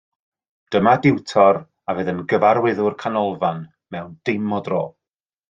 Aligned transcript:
Dyma 0.75 0.93
diwtor 1.03 1.59
a 1.91 1.95
fydd 1.99 2.09
yn 2.13 2.23
gyfarwyddwr 2.33 2.97
canolfan 3.05 3.61
mewn 3.97 4.19
dim 4.31 4.59
o 4.61 4.65
dro 4.71 4.83